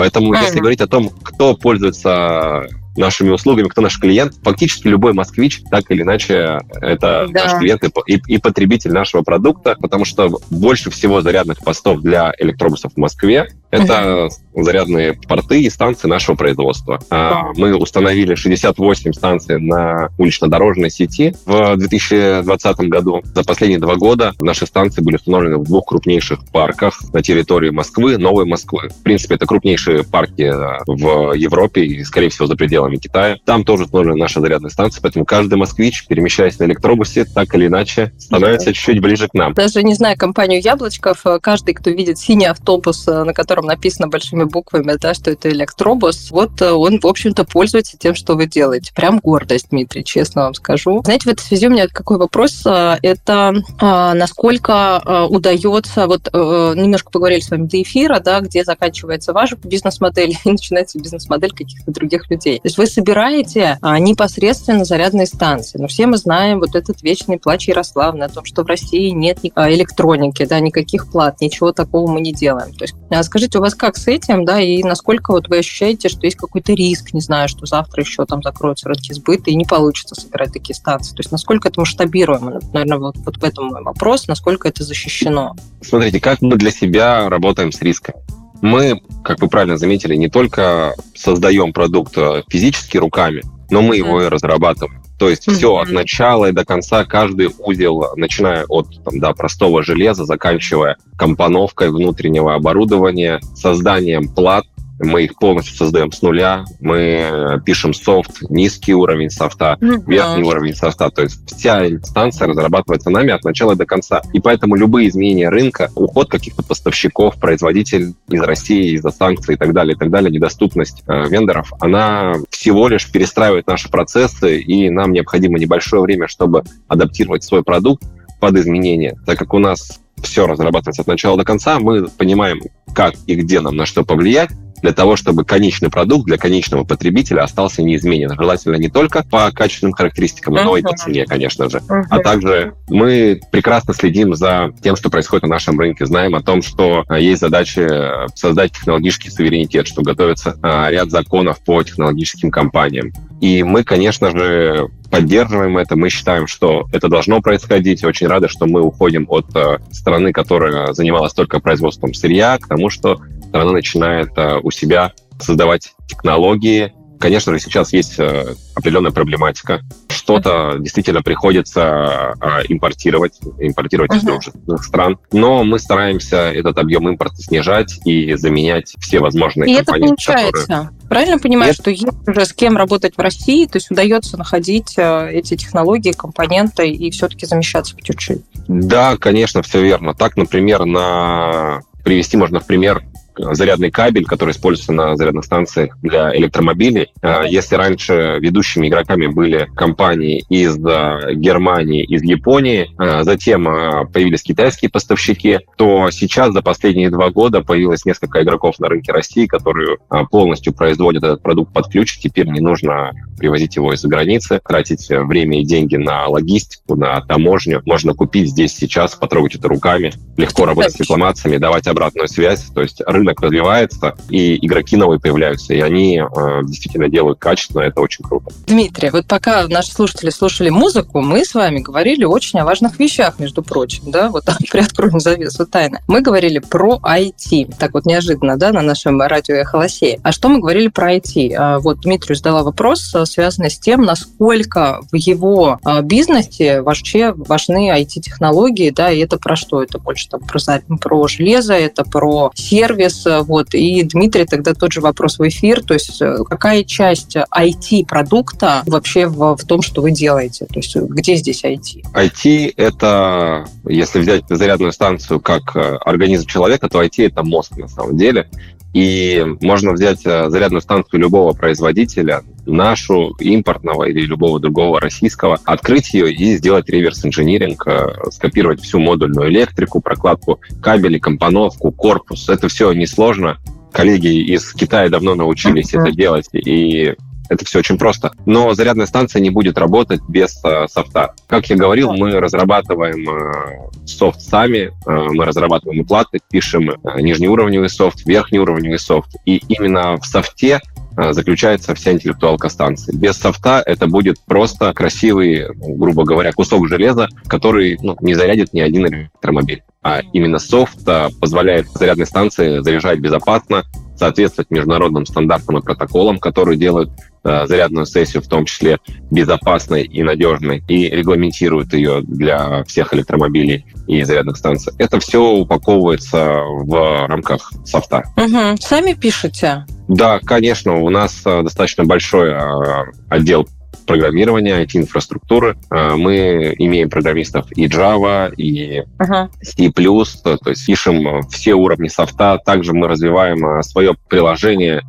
Поэтому, 0.00 0.32
mm-hmm. 0.32 0.44
если 0.44 0.60
говорить 0.60 0.80
о 0.80 0.86
том, 0.86 1.10
кто 1.10 1.54
пользуется 1.54 2.66
нашими 2.96 3.30
услугами, 3.30 3.68
кто 3.68 3.82
наш 3.82 3.98
клиент, 3.98 4.34
фактически 4.42 4.88
любой 4.88 5.12
москвич, 5.12 5.62
так 5.70 5.90
или 5.90 6.02
иначе, 6.02 6.60
это 6.80 7.28
да. 7.30 7.44
наш 7.44 7.58
клиент 7.58 7.84
и, 7.84 7.90
и, 8.06 8.22
и 8.26 8.38
потребитель 8.38 8.92
нашего 8.92 9.22
продукта, 9.22 9.76
потому 9.80 10.04
что 10.04 10.38
больше 10.50 10.90
всего 10.90 11.20
зарядных 11.20 11.58
постов 11.58 12.00
для 12.00 12.32
электробусов 12.38 12.92
в 12.94 12.96
Москве 12.96 13.48
Это 13.70 14.26
угу. 14.26 14.64
зарядные 14.64 15.14
порты 15.14 15.62
и 15.62 15.70
станции 15.70 16.08
нашего 16.08 16.34
производства. 16.34 16.98
А, 17.10 17.52
мы 17.54 17.76
установили 17.76 18.34
68 18.34 19.12
станций 19.12 19.60
на 19.60 20.10
улично-дорожной 20.18 20.90
сети 20.90 21.34
в 21.46 21.76
2020 21.76 22.78
году. 22.88 23.22
За 23.24 23.44
последние 23.44 23.78
два 23.78 23.94
года 23.94 24.32
наши 24.40 24.66
станции 24.66 25.02
были 25.02 25.16
установлены 25.16 25.58
в 25.58 25.64
двух 25.64 25.86
крупнейших 25.86 26.40
парках 26.52 27.00
на 27.12 27.22
территории 27.22 27.70
Москвы, 27.70 28.18
Новой 28.18 28.44
Москвы. 28.44 28.88
В 28.88 29.02
принципе, 29.04 29.36
это 29.36 29.46
крупнейшие 29.46 30.02
парки 30.02 30.42
а, 30.42 30.80
в 30.86 31.34
Европе 31.34 31.84
и, 31.84 32.02
скорее 32.02 32.30
всего, 32.30 32.46
за 32.48 32.56
пределами 32.56 32.79
Китая. 32.98 33.36
Там 33.44 33.64
тоже 33.64 33.84
установлены 33.84 34.18
наши 34.18 34.40
зарядные 34.40 34.70
станции, 34.70 35.00
поэтому 35.02 35.24
каждый 35.24 35.54
москвич, 35.54 36.06
перемещаясь 36.06 36.58
на 36.58 36.64
электробусе, 36.64 37.24
так 37.24 37.54
или 37.54 37.66
иначе, 37.66 38.12
становится 38.18 38.72
чуть-чуть 38.72 39.00
ближе 39.00 39.28
к 39.28 39.34
нам. 39.34 39.54
Даже 39.54 39.82
не 39.82 39.94
знаю 39.94 40.16
компанию 40.18 40.60
Яблочков, 40.62 41.24
каждый, 41.42 41.74
кто 41.74 41.90
видит 41.90 42.18
синий 42.18 42.46
автобус, 42.46 43.06
на 43.06 43.32
котором 43.32 43.66
написано 43.66 44.08
большими 44.08 44.44
буквами, 44.44 44.96
да, 45.00 45.14
что 45.14 45.30
это 45.30 45.50
электробус, 45.50 46.30
вот 46.30 46.60
э, 46.60 46.70
он, 46.70 47.00
в 47.00 47.06
общем-то, 47.06 47.44
пользуется 47.44 47.96
тем, 47.98 48.14
что 48.14 48.34
вы 48.34 48.46
делаете. 48.46 48.92
Прям 48.94 49.18
гордость, 49.18 49.68
Дмитрий, 49.70 50.04
честно 50.04 50.42
вам 50.42 50.54
скажу. 50.54 51.02
Знаете, 51.04 51.28
в 51.28 51.32
этой 51.32 51.42
связи 51.42 51.66
у 51.66 51.70
меня 51.70 51.86
какой 51.88 52.18
вопрос? 52.18 52.62
Э, 52.66 52.96
это 53.02 53.54
э, 53.80 54.12
насколько 54.14 55.26
удается, 55.28 56.06
вот 56.06 56.28
немножко 56.32 57.10
поговорили 57.10 57.40
с 57.40 57.50
вами 57.50 57.66
до 57.66 57.80
эфира, 57.82 58.20
да, 58.20 58.40
где 58.40 58.64
заканчивается 58.64 59.32
ваша 59.32 59.56
бизнес-модель 59.56 60.36
и 60.44 60.50
начинается 60.50 60.98
бизнес-модель 60.98 61.50
каких-то 61.50 61.90
других 61.92 62.30
людей. 62.30 62.60
Есть 62.70 62.78
вы 62.78 62.86
собираете 62.86 63.78
непосредственно 63.82 64.84
зарядные 64.84 65.26
станции. 65.26 65.76
Но 65.78 65.88
все 65.88 66.06
мы 66.06 66.18
знаем 66.18 66.60
вот 66.60 66.76
этот 66.76 67.02
вечный 67.02 67.36
плач 67.36 67.66
Ярославны 67.66 68.22
о 68.22 68.28
том, 68.28 68.44
что 68.44 68.62
в 68.62 68.66
России 68.66 69.10
нет 69.10 69.40
электроники, 69.42 70.44
да, 70.44 70.60
никаких 70.60 71.10
плат, 71.10 71.40
ничего 71.40 71.72
такого 71.72 72.08
мы 72.08 72.20
не 72.20 72.32
делаем. 72.32 72.72
То 72.74 72.84
есть 72.84 72.94
скажите, 73.24 73.40
Скажите, 73.40 73.58
у 73.58 73.62
вас 73.62 73.74
как 73.74 73.96
с 73.96 74.06
этим, 74.06 74.44
да, 74.44 74.60
и 74.60 74.82
насколько 74.82 75.32
вот 75.32 75.48
вы 75.48 75.58
ощущаете, 75.58 76.10
что 76.10 76.26
есть 76.26 76.36
какой-то 76.36 76.74
риск, 76.74 77.14
не 77.14 77.20
знаю, 77.22 77.48
что 77.48 77.64
завтра 77.64 78.02
еще 78.02 78.26
там 78.26 78.42
закроются 78.42 78.86
рынки 78.86 79.12
сбыта 79.14 79.50
и 79.50 79.56
не 79.56 79.64
получится 79.64 80.14
собирать 80.14 80.52
такие 80.52 80.76
станции? 80.76 81.16
То 81.16 81.20
есть 81.20 81.32
насколько 81.32 81.68
это 81.68 81.80
масштабируемо? 81.80 82.60
Наверное, 82.72 82.98
вот, 82.98 83.16
вот 83.16 83.38
в 83.38 83.42
этом 83.42 83.68
мой 83.68 83.82
вопрос, 83.82 84.28
насколько 84.28 84.68
это 84.68 84.84
защищено? 84.84 85.56
Смотрите, 85.80 86.20
как 86.20 86.42
мы 86.42 86.56
для 86.56 86.70
себя 86.70 87.28
работаем 87.28 87.72
с 87.72 87.80
риском? 87.80 88.14
Мы, 88.62 89.00
как 89.24 89.40
вы 89.40 89.48
правильно 89.48 89.76
заметили, 89.76 90.14
не 90.14 90.28
только 90.28 90.94
создаем 91.14 91.72
продукт 91.72 92.16
э, 92.16 92.42
физически 92.48 92.98
руками, 92.98 93.42
но 93.70 93.82
мы 93.82 93.96
его 93.96 94.22
и 94.22 94.28
разрабатываем. 94.28 95.02
То 95.18 95.28
есть 95.28 95.46
mm-hmm. 95.46 95.54
все 95.54 95.76
от 95.76 95.90
начала 95.90 96.46
и 96.46 96.52
до 96.52 96.64
конца, 96.64 97.04
каждый 97.04 97.50
узел, 97.58 98.06
начиная 98.16 98.64
от 98.66 98.86
там, 99.04 99.20
да, 99.20 99.32
простого 99.32 99.82
железа, 99.82 100.24
заканчивая 100.24 100.96
компоновкой 101.16 101.90
внутреннего 101.90 102.54
оборудования, 102.54 103.40
созданием 103.54 104.28
плат, 104.28 104.64
мы 105.00 105.24
их 105.24 105.36
полностью 105.36 105.76
создаем 105.76 106.12
с 106.12 106.22
нуля, 106.22 106.64
мы 106.80 107.60
пишем 107.64 107.94
софт, 107.94 108.42
низкий 108.50 108.94
уровень 108.94 109.30
софта, 109.30 109.78
mm-hmm. 109.80 110.04
верхний 110.06 110.44
уровень 110.44 110.74
софта, 110.74 111.10
то 111.10 111.22
есть 111.22 111.40
вся 111.50 111.88
инстанция 111.88 112.48
разрабатывается 112.48 113.10
нами 113.10 113.30
от 113.30 113.42
начала 113.44 113.74
до 113.74 113.86
конца. 113.86 114.22
И 114.32 114.40
поэтому 114.40 114.74
любые 114.74 115.08
изменения 115.08 115.48
рынка, 115.48 115.90
уход 115.94 116.28
каких-то 116.30 116.62
поставщиков, 116.62 117.40
производителей 117.40 118.14
из 118.28 118.42
России 118.42 118.94
из-за 118.94 119.10
санкций 119.10 119.54
и 119.54 119.58
так 119.58 119.72
далее, 119.72 119.94
и 119.94 119.98
так 119.98 120.10
далее, 120.10 120.30
недоступность 120.30 121.02
э, 121.06 121.28
вендоров, 121.28 121.72
она 121.80 122.34
всего 122.50 122.88
лишь 122.88 123.10
перестраивает 123.10 123.66
наши 123.66 123.90
процессы, 123.90 124.60
и 124.60 124.90
нам 124.90 125.12
необходимо 125.12 125.58
небольшое 125.58 126.02
время, 126.02 126.28
чтобы 126.28 126.64
адаптировать 126.88 127.42
свой 127.42 127.62
продукт 127.62 128.04
под 128.38 128.56
изменения, 128.56 129.18
так 129.26 129.38
как 129.38 129.54
у 129.54 129.58
нас 129.58 130.00
все 130.22 130.46
разрабатывается 130.46 131.02
от 131.02 131.08
начала 131.08 131.36
до 131.36 131.44
конца, 131.44 131.78
мы 131.78 132.08
понимаем, 132.08 132.60
как 132.94 133.14
и 133.26 133.34
где 133.34 133.60
нам 133.60 133.76
на 133.76 133.86
что 133.86 134.04
повлиять, 134.04 134.50
для 134.82 134.92
того, 134.92 135.16
чтобы 135.16 135.44
конечный 135.44 135.90
продукт 135.90 136.26
для 136.26 136.38
конечного 136.38 136.84
потребителя 136.84 137.42
остался 137.42 137.82
неизменен. 137.82 138.34
Желательно 138.34 138.76
не 138.76 138.88
только 138.88 139.24
по 139.24 139.50
качественным 139.52 139.92
характеристикам, 139.92 140.54
но 140.54 140.76
и 140.76 140.82
по 140.82 140.96
цене, 140.96 141.26
конечно 141.26 141.68
же. 141.68 141.82
А 141.88 142.18
также 142.18 142.74
мы 142.88 143.40
прекрасно 143.50 143.94
следим 143.94 144.34
за 144.34 144.72
тем, 144.82 144.96
что 144.96 145.10
происходит 145.10 145.44
на 145.44 145.50
нашем 145.50 145.78
рынке. 145.78 146.06
Знаем 146.06 146.34
о 146.34 146.42
том, 146.42 146.62
что 146.62 147.04
а, 147.08 147.18
есть 147.18 147.40
задача 147.40 148.26
создать 148.34 148.72
технологический 148.72 149.30
суверенитет, 149.30 149.86
что 149.86 150.02
готовится 150.02 150.56
а, 150.62 150.90
ряд 150.90 151.10
законов 151.10 151.60
по 151.64 151.82
технологическим 151.82 152.50
компаниям. 152.50 153.12
И 153.40 153.62
мы, 153.62 153.84
конечно 153.84 154.30
же, 154.30 154.88
поддерживаем 155.10 155.78
это. 155.78 155.96
Мы 155.96 156.08
считаем, 156.10 156.46
что 156.46 156.86
это 156.92 157.08
должно 157.08 157.40
происходить. 157.40 158.04
Очень 158.04 158.28
рады, 158.28 158.48
что 158.48 158.66
мы 158.66 158.82
уходим 158.82 159.26
от 159.28 159.46
э, 159.54 159.78
страны, 159.92 160.32
которая 160.32 160.92
занималась 160.92 161.32
только 161.32 161.58
производством 161.58 162.14
сырья, 162.14 162.58
к 162.58 162.68
тому, 162.68 162.90
что 162.90 163.20
страна 163.50 163.72
начинает 163.72 164.30
э, 164.36 164.58
у 164.62 164.70
себя 164.70 165.12
создавать 165.38 165.94
технологии. 166.06 166.92
Конечно 167.18 167.52
же, 167.52 167.58
сейчас 167.58 167.92
есть 167.92 168.18
э, 168.18 168.54
определенная 168.74 169.10
проблематика. 169.10 169.82
Что-то 170.08 170.76
действительно 170.78 171.22
приходится 171.22 172.34
э, 172.40 172.62
импортировать, 172.68 173.38
импортировать 173.58 174.14
из 174.14 174.22
других 174.22 174.84
стран. 174.84 175.18
Но 175.32 175.64
мы 175.64 175.78
стараемся 175.78 176.36
этот 176.36 176.78
объем 176.78 177.08
импорта 177.08 177.36
снижать 177.36 177.98
и 178.06 178.34
заменять 178.34 178.94
все 179.00 179.18
возможные 179.18 179.72
и 179.72 179.76
компании. 179.76 180.04
это 180.04 180.08
получается. 180.08 180.62
Которые... 180.62 180.90
Правильно 181.08 181.38
понимаю, 181.38 181.74
что 181.74 181.90
есть 181.90 182.06
уже 182.26 182.44
с 182.46 182.52
кем 182.52 182.76
работать 182.76 183.16
в 183.16 183.20
России, 183.20 183.66
то 183.66 183.76
есть 183.78 183.90
удается 183.90 184.38
находить 184.38 184.94
эти 184.96 185.56
технологии, 185.56 186.12
компоненты 186.12 186.88
и 186.88 187.10
все-таки 187.10 187.46
замещаться 187.46 187.96
по 187.96 188.02
чуть-чуть? 188.02 188.42
Да, 188.68 189.16
конечно, 189.16 189.62
все 189.62 189.82
верно. 189.82 190.14
Так, 190.14 190.36
например, 190.36 190.84
на 190.84 191.80
привести 192.04 192.36
можно 192.36 192.60
в 192.60 192.66
пример 192.66 193.02
зарядный 193.36 193.90
кабель, 193.90 194.24
который 194.24 194.50
используется 194.52 194.92
на 194.92 195.16
зарядных 195.16 195.44
станциях 195.44 195.96
для 196.02 196.36
электромобилей. 196.36 197.12
А, 197.22 197.44
если 197.44 197.76
раньше 197.76 198.38
ведущими 198.40 198.88
игроками 198.88 199.26
были 199.26 199.68
компании 199.74 200.44
из 200.48 200.78
а, 200.84 201.32
Германии, 201.32 202.04
из 202.04 202.22
Японии, 202.22 202.90
а, 202.98 203.24
затем 203.24 203.64
появились 204.12 204.42
китайские 204.42 204.90
поставщики, 204.90 205.60
то 205.76 206.10
сейчас 206.10 206.52
за 206.52 206.62
последние 206.62 207.10
два 207.10 207.30
года 207.30 207.62
появилось 207.62 208.04
несколько 208.04 208.42
игроков 208.42 208.78
на 208.78 208.88
рынке 208.88 209.12
России, 209.12 209.46
которые 209.46 209.98
полностью 210.30 210.72
производят 210.72 211.24
этот 211.24 211.42
продукт 211.42 211.72
под 211.72 211.88
ключ. 211.88 212.18
Теперь 212.18 212.48
не 212.48 212.60
нужно 212.60 213.12
привозить 213.38 213.76
его 213.76 213.92
из-за 213.94 214.08
границы, 214.08 214.60
тратить 214.66 215.08
время 215.08 215.60
и 215.60 215.64
деньги 215.64 215.96
на 215.96 216.26
логистику, 216.26 216.96
на 216.96 217.20
таможню. 217.22 217.82
Можно 217.86 218.14
купить 218.14 218.50
здесь 218.50 218.74
сейчас, 218.74 219.14
потрогать 219.14 219.54
это 219.54 219.68
руками, 219.68 220.12
легко 220.36 220.66
работать 220.66 220.92
с 220.92 221.00
рекламациями, 221.00 221.56
давать 221.56 221.86
обратную 221.86 222.28
связь. 222.28 222.64
То 222.74 222.82
есть 222.82 223.00
рынок 223.06 223.19
развивается, 223.28 224.14
и 224.28 224.64
игроки 224.64 224.96
новые 224.96 225.20
появляются, 225.20 225.74
и 225.74 225.80
они 225.80 226.18
э, 226.18 226.60
действительно 226.64 227.08
делают 227.08 227.38
качественно, 227.38 227.82
это 227.82 228.00
очень 228.00 228.24
круто. 228.24 228.50
Дмитрий, 228.66 229.10
вот 229.10 229.26
пока 229.26 229.66
наши 229.68 229.92
слушатели 229.92 230.30
слушали 230.30 230.70
музыку, 230.70 231.20
мы 231.20 231.44
с 231.44 231.54
вами 231.54 231.80
говорили 231.80 232.24
очень 232.24 232.58
о 232.60 232.64
важных 232.64 232.98
вещах, 232.98 233.38
между 233.38 233.62
прочим, 233.62 234.10
да, 234.10 234.30
вот 234.30 234.44
так 234.44 234.58
приоткроем 234.70 235.20
завесу 235.20 235.66
тайны. 235.66 236.00
Мы 236.08 236.20
говорили 236.20 236.58
про 236.58 236.98
IT, 237.02 237.74
так 237.78 237.94
вот 237.94 238.06
неожиданно, 238.06 238.56
да, 238.56 238.72
на 238.72 238.82
нашем 238.82 239.20
радио 239.20 239.56
«Эхолосея». 239.56 240.18
А 240.22 240.32
что 240.32 240.48
мы 240.48 240.60
говорили 240.60 240.88
про 240.88 241.14
IT? 241.14 241.54
А, 241.54 241.78
вот 241.78 242.00
Дмитрию 242.00 242.36
задала 242.36 242.62
вопрос, 242.62 243.14
э, 243.14 243.24
связанный 243.26 243.70
с 243.70 243.78
тем, 243.78 244.02
насколько 244.02 245.00
в 245.10 245.16
его 245.16 245.78
э, 245.84 246.02
бизнесе 246.02 246.82
вообще 246.82 247.32
важны 247.32 247.90
IT-технологии, 247.90 248.90
да, 248.90 249.10
и 249.10 249.18
это 249.20 249.38
про 249.38 249.56
что? 249.56 249.82
Это 249.82 249.98
больше 249.98 250.28
там 250.28 250.40
про, 250.40 250.60
про 251.00 251.28
железо, 251.28 251.74
это 251.74 252.04
про 252.04 252.50
сервис, 252.54 253.09
сервис. 253.10 253.46
Вот. 253.46 253.74
И 253.74 254.02
Дмитрий 254.04 254.46
тогда 254.46 254.74
тот 254.74 254.92
же 254.92 255.00
вопрос 255.00 255.38
в 255.38 255.48
эфир. 255.48 255.82
То 255.82 255.94
есть 255.94 256.20
э, 256.22 256.38
какая 256.48 256.84
часть 256.84 257.36
IT-продукта 257.36 258.82
вообще 258.86 259.26
в, 259.26 259.56
в 259.56 259.64
том, 259.66 259.82
что 259.82 260.02
вы 260.02 260.10
делаете? 260.12 260.66
То 260.66 260.78
есть 260.78 260.96
где 260.96 261.36
здесь 261.36 261.64
IT? 261.64 262.04
IT— 262.14 262.74
это, 262.76 263.66
если 263.86 264.20
взять 264.20 264.44
зарядную 264.48 264.92
станцию 264.92 265.40
как 265.40 265.76
э, 265.76 265.96
организм 266.04 266.46
человека, 266.46 266.88
то 266.88 267.02
IT— 267.02 267.14
это 267.18 267.42
мозг 267.42 267.76
на 267.76 267.88
самом 267.88 268.16
деле. 268.16 268.48
И 268.92 269.44
можно 269.60 269.92
взять 269.92 270.26
э, 270.26 270.50
зарядную 270.50 270.80
станцию 270.80 271.20
любого 271.20 271.52
производителя, 271.52 272.42
нашу, 272.66 273.36
импортного 273.38 274.04
или 274.04 274.20
любого 274.22 274.58
другого 274.58 275.00
российского, 275.00 275.60
открыть 275.64 276.12
ее 276.12 276.32
и 276.32 276.56
сделать 276.56 276.88
реверс-инжиниринг, 276.88 277.86
э, 277.86 278.30
скопировать 278.32 278.80
всю 278.80 278.98
модульную 278.98 279.48
электрику, 279.50 280.00
прокладку 280.00 280.60
кабелей, 280.82 281.20
компоновку, 281.20 281.92
корпус. 281.92 282.48
Это 282.48 282.68
все 282.68 282.92
несложно. 282.92 283.58
Коллеги 283.92 284.42
из 284.54 284.72
Китая 284.72 285.08
давно 285.08 285.34
научились 285.34 285.94
это 285.94 286.12
делать, 286.12 286.48
и 286.52 287.14
это 287.50 287.64
все 287.64 287.80
очень 287.80 287.98
просто. 287.98 288.32
Но 288.46 288.72
зарядная 288.74 289.06
станция 289.06 289.40
не 289.40 289.50
будет 289.50 289.76
работать 289.76 290.20
без 290.28 290.58
э, 290.64 290.86
софта. 290.88 291.34
Как 291.48 291.68
я 291.68 291.76
говорил, 291.76 292.12
мы 292.12 292.30
разрабатываем 292.40 293.28
э, 293.28 294.06
софт 294.06 294.40
сами, 294.40 294.78
э, 294.88 294.90
мы 295.06 295.44
разрабатываем 295.44 296.06
платы, 296.06 296.38
пишем 296.50 296.90
э, 296.90 297.20
нижнеуровневый 297.20 297.90
софт, 297.90 298.24
верхнеуровневый 298.24 299.00
софт. 299.00 299.34
И 299.44 299.56
именно 299.68 300.16
в 300.16 300.24
софте 300.24 300.80
а, 301.16 301.32
заключается 301.32 301.94
вся 301.96 302.12
интеллектуалка 302.12 302.68
станции. 302.68 303.14
Без 303.14 303.36
софта 303.36 303.82
это 303.84 304.06
будет 304.06 304.36
просто 304.46 304.94
красивый, 304.94 305.66
ну, 305.74 305.96
грубо 305.96 306.24
говоря, 306.24 306.52
кусок 306.52 306.88
железа, 306.88 307.28
который 307.48 307.98
ну, 308.00 308.16
не 308.20 308.34
зарядит 308.34 308.72
ни 308.72 308.80
один 308.80 309.06
электромобиль. 309.06 309.82
А 310.02 310.20
именно 310.32 310.60
софт 310.60 311.04
позволяет 311.40 311.88
зарядной 311.90 312.26
станции 312.26 312.78
заряжать 312.78 313.18
безопасно, 313.18 313.84
соответствовать 314.20 314.70
международным 314.70 315.26
стандартам 315.26 315.78
и 315.78 315.82
протоколам, 315.82 316.38
которые 316.38 316.78
делают 316.78 317.10
э, 317.10 317.22
зарядную 317.42 318.06
сессию 318.06 318.42
в 318.42 318.48
том 318.48 318.64
числе 318.64 318.98
безопасной 319.30 320.04
и 320.04 320.22
надежной, 320.22 320.82
и 320.88 321.08
регламентируют 321.08 321.92
ее 321.92 322.20
для 322.22 322.84
всех 322.84 323.14
электромобилей 323.14 323.86
и 324.06 324.22
зарядных 324.22 324.56
станций. 324.56 324.92
Это 324.98 325.20
все 325.20 325.42
упаковывается 325.42 326.60
в 326.62 327.26
рамках 327.26 327.72
софта. 327.84 328.24
Угу. 328.36 328.76
Сами 328.80 329.14
пишете? 329.14 329.86
Да, 330.08 330.40
конечно, 330.40 330.96
у 330.96 331.08
нас 331.08 331.42
э, 331.44 331.62
достаточно 331.62 332.04
большой 332.04 332.50
э, 332.50 333.04
отдел 333.28 333.68
программирования, 334.06 334.82
IT-инфраструктуры. 334.82 335.76
Мы 335.90 336.74
имеем 336.78 337.08
программистов 337.10 337.66
и 337.76 337.86
Java, 337.86 338.52
и 338.56 339.04
uh-huh. 339.18 339.48
C++, 339.62 339.88
то 339.92 340.70
есть 340.70 340.84
пишем 340.84 341.42
все 341.48 341.74
уровни 341.74 342.08
софта. 342.08 342.58
Также 342.64 342.92
мы 342.92 343.06
развиваем 343.06 343.80
свое 343.84 344.16
приложение 344.28 345.02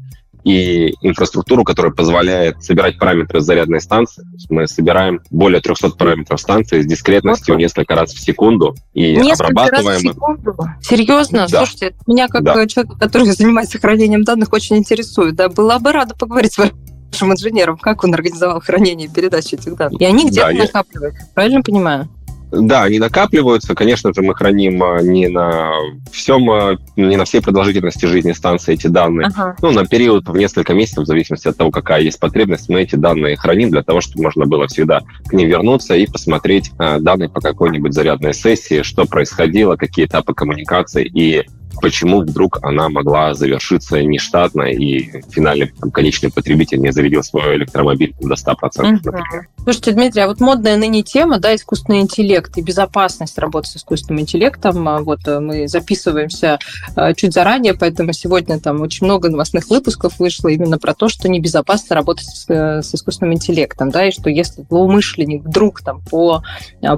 и 0.44 0.94
инфраструктуру, 1.02 1.64
которая 1.64 1.92
позволяет 1.92 2.64
собирать 2.64 2.98
параметры 2.98 3.42
зарядной 3.42 3.82
станции. 3.82 4.24
Мы 4.50 4.68
собираем 4.68 5.22
более 5.30 5.62
300 5.62 5.92
параметров 5.92 6.40
станции 6.40 6.82
с 6.82 6.86
дискретностью 6.86 7.56
вот. 7.56 7.60
несколько 7.60 7.96
раз 7.96 8.14
в 8.14 8.20
секунду 8.20 8.76
и 8.94 9.16
несколько 9.16 9.46
обрабатываем. 9.46 9.88
Раз 9.88 9.98
в 9.98 10.16
секунду? 10.16 10.56
Серьезно? 10.82 11.48
Да. 11.50 11.66
Слушайте, 11.66 11.96
меня 12.08 12.28
как 12.28 12.44
да. 12.44 12.68
человека, 12.68 12.98
который 12.98 13.28
занимается 13.32 13.80
хранением 13.80 14.24
данных, 14.24 14.52
очень 14.54 14.78
интересует. 14.78 15.36
Да, 15.36 15.50
была 15.50 15.80
бы 15.80 15.92
рада 15.92 16.16
поговорить 16.16 16.54
с 16.54 16.58
вами 16.58 16.72
нашим 17.12 17.34
инженером, 17.34 17.78
как 17.78 18.04
он 18.04 18.14
организовал 18.14 18.62
хранение 18.62 19.08
и 19.08 19.12
передачу 19.12 19.56
этих 19.56 19.76
данных. 19.76 20.00
И 20.02 20.06
они 20.06 20.28
где-то 20.30 20.54
да, 20.54 20.60
накапливаются, 20.60 21.22
я... 21.22 21.28
правильно 21.34 21.62
понимаю? 21.62 22.10
Да, 22.52 22.84
они 22.84 23.00
накапливаются. 23.00 23.76
Конечно 23.76 24.14
же, 24.14 24.22
мы 24.22 24.36
храним 24.36 24.84
а, 24.84 25.02
не 25.02 25.28
на 25.28 25.72
всем, 26.12 26.50
а, 26.52 26.78
не 26.96 27.16
на 27.16 27.24
всей 27.24 27.42
продолжительности 27.42 28.06
жизни 28.06 28.34
станции 28.34 28.74
эти 28.74 28.88
данные. 28.88 29.28
Ага. 29.28 29.56
Ну, 29.62 29.72
на 29.72 29.86
период 29.86 30.28
в 30.28 30.36
несколько 30.36 30.74
месяцев, 30.74 31.04
в 31.04 31.08
зависимости 31.08 31.48
от 31.48 31.58
того, 31.58 31.72
какая 31.72 32.02
есть 32.02 32.20
потребность, 32.20 32.68
мы 32.70 32.82
эти 32.82 32.96
данные 32.96 33.38
храним 33.38 33.72
для 33.72 33.84
того, 33.84 34.02
чтобы 34.02 34.24
можно 34.24 34.46
было 34.46 34.68
всегда 34.68 35.02
к 35.26 35.34
ним 35.34 35.48
вернуться 35.48 35.96
и 35.96 36.06
посмотреть 36.06 36.72
а, 36.78 37.00
данные 37.00 37.30
по 37.30 37.40
какой-нибудь 37.40 37.94
зарядной 37.94 38.34
сессии, 38.34 38.82
что 38.82 39.06
происходило, 39.06 39.78
какие 39.78 40.06
этапы 40.06 40.34
коммуникации 40.34 41.06
и 41.06 41.46
почему 41.82 42.22
вдруг 42.22 42.60
она 42.64 42.90
могла 42.90 43.34
завершиться 43.34 44.02
нештатно, 44.04 44.64
и 44.64 45.22
финальный 45.30 45.72
там, 45.80 45.92
конечный 45.92 46.32
потребитель 46.32 46.80
не 46.80 46.92
зарядил 46.92 47.24
свой 47.24 47.58
электромобиль 47.58 48.14
до 48.20 48.36
100%, 48.36 49.00
например. 49.04 49.48
Слушайте, 49.64 49.92
Дмитрий, 49.92 50.22
а 50.24 50.28
вот 50.28 50.40
модная 50.40 50.76
ныне 50.76 51.04
тема, 51.04 51.40
да, 51.40 51.56
искусственный 51.56 52.02
интеллект 52.02 52.58
и 52.58 52.62
безопасность 52.62 53.38
работы 53.38 53.68
с 53.68 53.76
искусственным 53.78 54.22
интеллектом. 54.22 54.88
А 54.88 55.02
вот 55.02 55.28
э, 55.28 55.40
мы 55.40 55.68
записываемся 55.68 56.58
э, 56.96 57.14
чуть 57.14 57.34
заранее, 57.34 57.76
поэтому 57.76 58.12
сегодня 58.14 58.60
там 58.60 58.82
очень 58.82 59.06
много 59.06 59.30
новостных 59.30 59.70
выпусков 59.70 60.18
вышло 60.18 60.48
именно 60.48 60.80
про 60.80 60.96
то, 60.96 61.10
что 61.10 61.30
небезопасно 61.30 61.96
работать 61.96 62.26
с, 62.26 62.46
э, 62.50 62.82
с 62.82 62.96
искусственным 62.96 63.36
интеллектом, 63.36 63.92
да, 63.92 64.08
и 64.08 64.12
что 64.12 64.32
если 64.32 64.66
злоумышленник 64.68 65.44
вдруг 65.44 65.82
там 65.82 66.02
по 66.10 66.42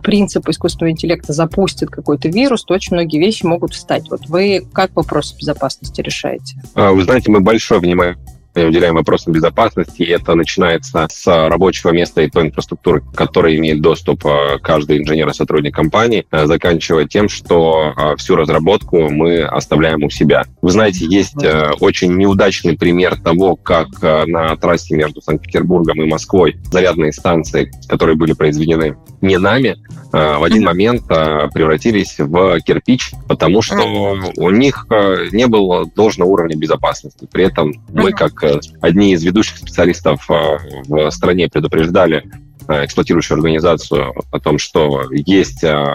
принципу 0.01 0.51
искусственного 0.51 0.91
интеллекта 0.91 1.33
запустит 1.33 1.89
какой-то 1.89 2.29
вирус, 2.29 2.63
то 2.63 2.73
очень 2.73 2.95
многие 2.95 3.19
вещи 3.19 3.45
могут 3.45 3.73
встать. 3.73 4.09
Вот 4.09 4.27
вы 4.27 4.62
как 4.63 4.96
вопросы 4.96 5.36
безопасности 5.38 6.01
решаете? 6.01 6.55
А, 6.75 6.91
вы 6.91 7.03
знаете, 7.03 7.32
мы 7.32 7.41
большое 7.41 7.79
внимание 7.79 8.17
уделяем 8.55 8.95
вопросам 8.95 9.33
безопасности, 9.33 10.03
и 10.03 10.12
это 10.12 10.36
начинается 10.36 11.07
с 11.12 11.25
рабочего 11.25 11.91
места 11.91 12.22
и 12.22 12.29
той 12.29 12.48
инфраструктуры, 12.48 13.03
которой 13.15 13.57
имеет 13.57 13.81
доступ 13.81 14.25
э, 14.25 14.60
каждый 14.62 15.00
инженер 15.00 15.29
и 15.29 15.33
сотрудник 15.33 15.74
компании, 15.74 16.25
э, 16.31 16.45
заканчивая 16.45 17.05
тем, 17.05 17.29
что 17.29 17.93
э, 17.95 18.15
всю 18.17 18.36
разработку 18.36 19.10
мы 19.10 19.41
оставляем 19.43 20.03
у 20.03 20.10
себя. 20.10 20.43
Вы 20.62 20.72
знаете, 20.72 21.05
есть 21.05 21.43
очень 21.79 22.15
неудачный 22.15 22.77
пример 22.77 23.19
того, 23.19 23.55
как 23.55 23.88
на 24.01 24.55
трассе 24.55 24.95
между 24.95 25.22
Санкт-Петербургом 25.22 26.01
и 26.01 26.10
Москвой 26.10 26.57
зарядные 26.72 27.12
станции, 27.12 27.72
которые 27.88 28.15
были 28.15 28.33
произведены 28.33 28.95
не 29.22 29.38
нами, 29.38 29.77
в 30.12 30.43
один 30.43 30.63
момент 30.63 31.07
превратились 31.07 32.15
в 32.19 32.60
кирпич, 32.62 33.12
потому 33.27 33.62
что 33.62 33.83
у 34.38 34.50
них 34.50 34.86
не 35.31 35.48
было 35.48 35.86
должного 35.86 36.29
уровня 36.29 36.55
безопасности. 36.55 37.27
При 37.31 37.45
этом 37.45 37.74
мы, 37.89 38.12
как 38.12 38.42
одни 38.81 39.13
из 39.13 39.23
ведущих 39.23 39.57
специалистов 39.57 40.29
э, 40.29 40.57
в 40.88 41.09
стране 41.12 41.47
предупреждали 41.50 42.23
э, 42.67 42.85
эксплуатирующую 42.85 43.35
организацию 43.35 44.13
о 44.31 44.39
том, 44.39 44.57
что 44.57 45.03
есть 45.12 45.63
э, 45.63 45.85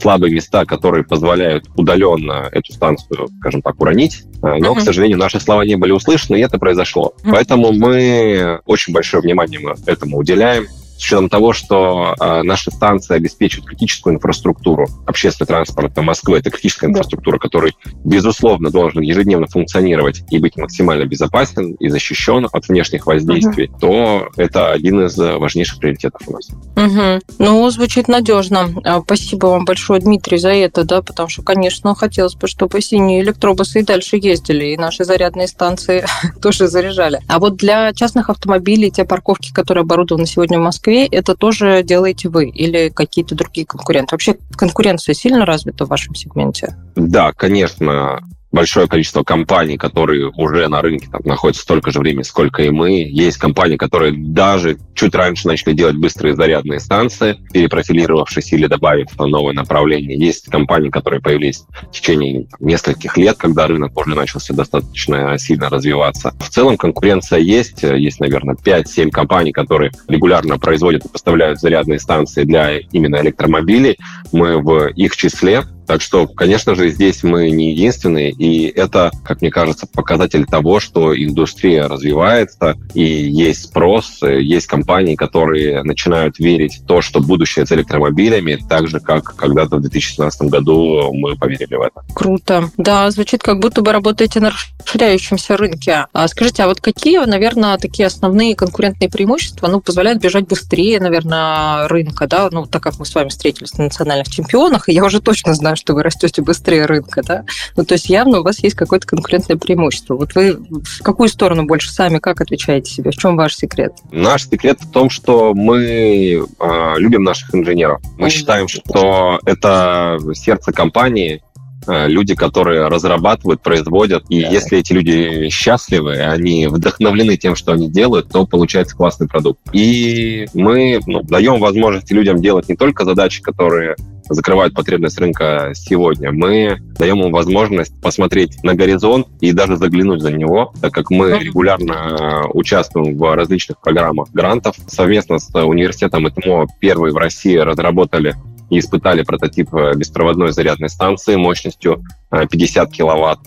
слабые 0.00 0.34
места, 0.34 0.64
которые 0.64 1.04
позволяют 1.04 1.66
удаленно 1.76 2.48
эту 2.52 2.72
станцию, 2.72 3.28
скажем 3.40 3.62
так, 3.62 3.80
уронить. 3.80 4.24
Но, 4.42 4.72
uh-huh. 4.72 4.76
к 4.76 4.80
сожалению, 4.80 5.18
наши 5.18 5.40
слова 5.40 5.62
не 5.62 5.76
были 5.76 5.92
услышаны, 5.92 6.36
и 6.36 6.42
это 6.42 6.58
произошло. 6.58 7.14
Uh-huh. 7.22 7.30
Поэтому 7.32 7.72
мы 7.72 8.60
очень 8.66 8.92
большое 8.92 9.22
внимание 9.22 9.60
этому 9.86 10.18
уделяем 10.18 10.66
с 10.96 11.04
учетом 11.04 11.28
того, 11.28 11.52
что 11.52 12.14
э, 12.18 12.42
наши 12.42 12.70
станции 12.70 13.14
обеспечивают 13.14 13.68
критическую 13.68 14.14
инфраструктуру. 14.14 14.88
Общественный 15.06 15.46
транспорт 15.46 15.96
Москвы— 15.96 16.38
это 16.38 16.50
критическая 16.50 16.86
инфраструктура, 16.86 17.38
который, 17.38 17.76
безусловно, 18.04 18.70
должен 18.70 19.02
ежедневно 19.02 19.46
функционировать 19.46 20.22
и 20.30 20.38
быть 20.38 20.56
максимально 20.56 21.04
безопасен 21.04 21.72
и 21.74 21.88
защищен 21.88 22.48
от 22.50 22.68
внешних 22.68 23.06
воздействий, 23.06 23.68
угу. 23.68 23.78
то 23.78 24.28
это 24.36 24.72
один 24.72 25.04
из 25.06 25.16
важнейших 25.18 25.78
приоритетов 25.78 26.22
у 26.26 26.32
нас. 26.32 26.48
Угу. 26.76 27.20
Ну, 27.38 27.70
звучит 27.70 28.08
надежно. 28.08 28.70
А, 28.84 29.00
спасибо 29.02 29.46
вам 29.46 29.64
большое, 29.64 30.00
Дмитрий, 30.00 30.38
за 30.38 30.50
это, 30.50 30.84
да, 30.84 31.02
потому 31.02 31.28
что, 31.28 31.42
конечно, 31.42 31.94
хотелось 31.94 32.34
бы, 32.34 32.48
чтобы 32.48 32.80
синие 32.80 33.22
электробусы 33.22 33.80
и 33.80 33.84
дальше 33.84 34.16
ездили, 34.16 34.66
и 34.66 34.76
наши 34.76 35.04
зарядные 35.04 35.48
станции 35.48 36.04
тоже 36.42 36.68
заряжали. 36.68 37.20
А 37.28 37.38
вот 37.38 37.56
для 37.56 37.92
частных 37.92 38.30
автомобилей, 38.30 38.90
те 38.90 39.04
парковки, 39.04 39.52
которые 39.52 39.82
оборудованы 39.82 40.26
сегодня 40.26 40.58
в 40.58 40.62
Москве, 40.62 40.85
Москве, 40.86 41.06
это 41.06 41.34
тоже 41.34 41.82
делаете 41.82 42.28
вы 42.28 42.48
или 42.48 42.88
какие-то 42.90 43.34
другие 43.34 43.66
конкуренты? 43.66 44.14
Вообще 44.14 44.36
конкуренция 44.56 45.14
сильно 45.14 45.44
развита 45.44 45.84
в 45.84 45.88
вашем 45.88 46.14
сегменте? 46.14 46.76
Да, 46.94 47.32
конечно 47.32 48.20
большое 48.56 48.88
количество 48.88 49.22
компаний, 49.22 49.76
которые 49.76 50.32
уже 50.34 50.66
на 50.68 50.80
рынке 50.80 51.08
там, 51.12 51.20
находятся 51.24 51.62
столько 51.62 51.92
же 51.92 52.00
времени, 52.00 52.22
сколько 52.22 52.62
и 52.62 52.70
мы. 52.70 53.06
Есть 53.06 53.36
компании, 53.36 53.76
которые 53.76 54.14
даже 54.16 54.78
чуть 54.94 55.14
раньше 55.14 55.46
начали 55.46 55.74
делать 55.74 55.96
быстрые 55.96 56.34
зарядные 56.34 56.80
станции, 56.80 57.36
перепрофилировавшись 57.52 58.54
или 58.54 58.66
добавив 58.66 59.08
новое 59.18 59.52
направление. 59.52 60.18
Есть 60.18 60.50
компании, 60.50 60.88
которые 60.88 61.20
появились 61.20 61.64
в 61.70 61.90
течение 61.90 62.46
там, 62.46 62.66
нескольких 62.66 63.16
лет, 63.18 63.36
когда 63.36 63.66
рынок 63.66 63.96
уже 63.96 64.14
начался 64.14 64.54
достаточно 64.54 65.36
сильно 65.38 65.68
развиваться. 65.68 66.32
В 66.40 66.48
целом 66.48 66.78
конкуренция 66.78 67.40
есть. 67.40 67.82
Есть, 67.82 68.20
наверное, 68.20 68.56
5-7 68.56 69.10
компаний, 69.10 69.52
которые 69.52 69.92
регулярно 70.08 70.58
производят 70.58 71.04
и 71.04 71.08
поставляют 71.08 71.60
зарядные 71.60 72.00
станции 72.00 72.44
для 72.44 72.78
именно 72.78 73.16
электромобилей. 73.16 73.98
Мы 74.32 74.62
в 74.62 74.88
их 74.94 75.14
числе. 75.14 75.64
Так 75.86 76.00
что, 76.00 76.26
конечно 76.26 76.74
же, 76.74 76.90
здесь 76.90 77.22
мы 77.22 77.50
не 77.50 77.70
единственные, 77.72 78.30
и 78.30 78.66
это, 78.66 79.10
как 79.24 79.40
мне 79.40 79.50
кажется, 79.50 79.86
показатель 79.86 80.44
того, 80.44 80.80
что 80.80 81.16
индустрия 81.16 81.88
развивается, 81.88 82.76
и 82.94 83.02
есть 83.02 83.64
спрос, 83.64 84.20
есть 84.22 84.66
компании, 84.66 85.14
которые 85.14 85.82
начинают 85.82 86.38
верить 86.38 86.78
в 86.78 86.86
то, 86.86 87.00
что 87.02 87.20
будущее 87.20 87.66
с 87.66 87.72
электромобилями, 87.72 88.58
так 88.68 88.88
же, 88.88 89.00
как 89.00 89.36
когда-то 89.36 89.76
в 89.76 89.80
2017 89.80 90.42
году 90.42 91.12
мы 91.12 91.36
поверили 91.36 91.74
в 91.74 91.82
это. 91.82 92.02
Круто. 92.14 92.70
Да, 92.76 93.10
звучит, 93.10 93.42
как 93.42 93.60
будто 93.60 93.82
бы 93.82 93.92
работаете 93.92 94.40
на 94.40 94.50
расширяющемся 94.50 95.56
рынке. 95.56 96.06
А 96.12 96.28
скажите, 96.28 96.62
а 96.62 96.66
вот 96.66 96.80
какие, 96.80 97.24
наверное, 97.24 97.78
такие 97.78 98.06
основные 98.06 98.54
конкурентные 98.54 99.08
преимущества, 99.08 99.68
ну, 99.68 99.80
позволяют 99.80 100.20
бежать 100.20 100.46
быстрее, 100.46 101.00
наверное, 101.00 101.88
рынка, 101.88 102.26
да, 102.26 102.48
ну, 102.50 102.66
так 102.66 102.82
как 102.82 102.98
мы 102.98 103.06
с 103.06 103.14
вами 103.14 103.28
встретились 103.28 103.74
на 103.74 103.84
национальных 103.84 104.28
чемпионах, 104.28 104.88
и 104.88 104.92
я 104.92 105.04
уже 105.04 105.20
точно 105.20 105.54
знаю, 105.54 105.75
что 105.76 105.94
вы 105.94 106.02
растете 106.02 106.42
быстрее 106.42 106.86
рынка, 106.86 107.22
да? 107.22 107.44
Ну, 107.76 107.84
то 107.84 107.94
есть 107.94 108.08
явно 108.08 108.40
у 108.40 108.42
вас 108.42 108.62
есть 108.62 108.74
какое-то 108.74 109.06
конкурентное 109.06 109.56
преимущество. 109.56 110.14
Вот 110.14 110.34
вы 110.34 110.54
в 110.54 111.02
какую 111.02 111.28
сторону 111.28 111.66
больше 111.66 111.90
сами, 111.90 112.18
как 112.18 112.40
отвечаете 112.40 112.90
себе? 112.90 113.10
В 113.10 113.16
чем 113.16 113.36
ваш 113.36 113.54
секрет? 113.54 113.92
Наш 114.10 114.48
секрет 114.48 114.80
в 114.80 114.90
том, 114.90 115.10
что 115.10 115.54
мы 115.54 116.44
э, 116.58 116.94
любим 116.98 117.22
наших 117.22 117.54
инженеров. 117.54 118.00
Мы 118.18 118.26
mm-hmm. 118.26 118.30
считаем, 118.30 118.68
что 118.68 119.40
это 119.44 120.18
сердце 120.34 120.72
компании, 120.72 121.42
Э, 121.88 122.08
люди, 122.08 122.34
которые 122.34 122.88
разрабатывают, 122.88 123.60
производят. 123.60 124.24
И 124.28 124.42
да. 124.42 124.48
если 124.48 124.78
эти 124.78 124.92
люди 124.92 125.48
счастливы, 125.50 126.16
они 126.16 126.66
вдохновлены 126.66 127.36
тем, 127.36 127.54
что 127.54 127.72
они 127.72 127.88
делают, 127.88 128.28
то 128.28 128.44
получается 128.44 128.96
классный 128.96 129.28
продукт. 129.28 129.60
И 129.72 130.48
мы 130.52 131.00
ну, 131.06 131.22
даем 131.22 131.60
возможности 131.60 132.12
людям 132.12 132.40
делать 132.40 132.68
не 132.68 132.76
только 132.76 133.04
задачи, 133.04 133.40
которые 133.40 133.94
закрывают 134.28 134.74
потребность 134.74 135.18
рынка 135.18 135.72
сегодня, 135.74 136.32
мы 136.32 136.78
даем 136.98 137.22
им 137.24 137.32
возможность 137.32 137.98
посмотреть 138.00 138.62
на 138.62 138.74
горизонт 138.74 139.28
и 139.40 139.52
даже 139.52 139.76
заглянуть 139.76 140.20
за 140.20 140.32
него, 140.32 140.72
так 140.80 140.92
как 140.92 141.10
мы 141.10 141.38
регулярно 141.38 142.48
участвуем 142.52 143.16
в 143.16 143.34
различных 143.34 143.80
программах 143.80 144.28
грантов. 144.32 144.76
Совместно 144.88 145.38
с 145.38 145.54
университетом 145.54 146.28
ЭТМО 146.28 146.66
первый 146.80 147.12
в 147.12 147.16
России 147.16 147.56
разработали 147.56 148.34
и 148.68 148.80
испытали 148.80 149.22
прототип 149.22 149.70
беспроводной 149.94 150.52
зарядной 150.52 150.88
станции 150.88 151.36
мощностью 151.36 152.02
50 152.30 152.90
киловатт, 152.90 153.38